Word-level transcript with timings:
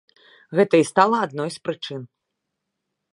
Гэта 0.59 0.75
і 0.83 0.87
стала 0.91 1.17
адной 1.27 1.49
з 1.57 1.63
прычын. 1.65 2.01